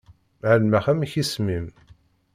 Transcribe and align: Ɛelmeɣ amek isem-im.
Ɛelmeɣ 0.49 0.83
amek 0.91 1.13
isem-im. 1.21 1.67